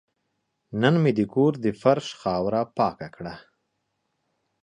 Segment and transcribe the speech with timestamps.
[0.81, 3.35] نن مې د کور د فرش خاوره پاکه کړه.